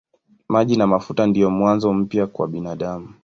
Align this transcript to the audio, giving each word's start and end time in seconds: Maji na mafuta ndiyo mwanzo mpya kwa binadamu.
Maji 0.49 0.75
na 0.77 0.87
mafuta 0.87 1.27
ndiyo 1.27 1.49
mwanzo 1.57 1.93
mpya 1.93 2.27
kwa 2.27 2.47
binadamu. 2.47 3.09